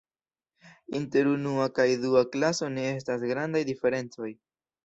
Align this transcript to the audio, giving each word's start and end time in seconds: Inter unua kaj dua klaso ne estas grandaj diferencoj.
Inter 0.99 1.29
unua 1.33 1.67
kaj 1.81 1.87
dua 2.05 2.25
klaso 2.37 2.71
ne 2.79 2.89
estas 2.97 3.29
grandaj 3.33 3.63
diferencoj. 3.73 4.35